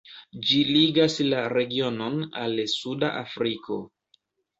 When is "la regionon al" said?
1.33-2.57